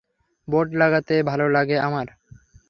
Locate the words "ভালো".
1.23-1.45